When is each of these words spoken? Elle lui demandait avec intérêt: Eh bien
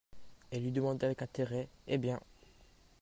Elle 0.49 0.63
lui 0.63 0.71
demandait 0.71 1.05
avec 1.05 1.21
intérêt: 1.21 1.67
Eh 1.85 1.99
bien 1.99 2.19